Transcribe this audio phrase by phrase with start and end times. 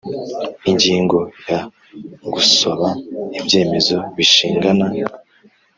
[0.69, 1.17] Ingingo
[1.49, 1.59] ya
[2.33, 2.87] gusaba
[3.39, 4.87] ibyemezo bishingana